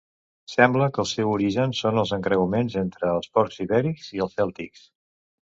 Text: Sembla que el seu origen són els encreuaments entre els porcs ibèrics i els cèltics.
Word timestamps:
Sembla 0.51 0.87
que 0.95 1.01
el 1.03 1.07
seu 1.09 1.33
origen 1.33 1.75
són 1.81 2.01
els 2.03 2.13
encreuaments 2.19 2.79
entre 2.83 3.13
els 3.19 3.31
porcs 3.37 3.63
ibèrics 3.67 4.11
i 4.19 4.25
els 4.29 4.39
cèltics. 4.41 4.87